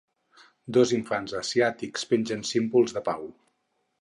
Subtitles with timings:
[0.77, 3.31] Dos infants asiàtics pengen símbols de pau